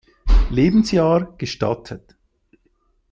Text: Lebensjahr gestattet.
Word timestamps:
Lebensjahr 0.49 1.35
gestattet. 1.37 2.17